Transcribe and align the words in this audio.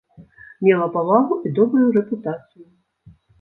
Мела 0.67 0.87
павагу 0.95 1.37
і 1.49 1.51
добрую 1.59 1.91
рэпутацыю. 1.99 2.67